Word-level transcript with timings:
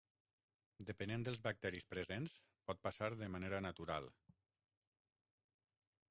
Depenent 0.85 1.25
dels 1.25 1.41
bacteris 1.47 1.85
presents, 1.91 2.33
pot 2.69 2.81
passar 2.87 3.09
de 3.19 3.27
manera 3.35 3.59
natural. 3.67 4.09